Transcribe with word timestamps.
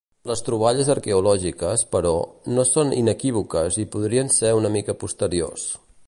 Les 0.29 0.39
troballes 0.45 0.87
arqueològiques, 0.93 1.83
però, 1.95 2.13
no 2.55 2.65
són 2.69 2.95
inequívoques 3.01 3.77
i 3.83 3.87
podrien 3.97 4.35
ser 4.39 4.55
una 4.61 4.73
mica 4.77 4.97
posteriors. 5.05 5.67